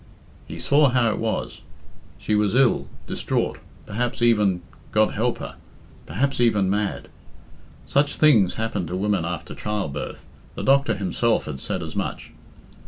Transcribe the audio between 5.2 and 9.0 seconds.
her I perhaps even mad. Such things happened to